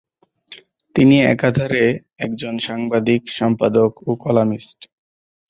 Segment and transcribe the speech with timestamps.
[0.95, 1.83] তিনি একাধারে
[2.17, 4.79] একজন সাংবাদিক, সম্পাদক ও কলামিস্ট।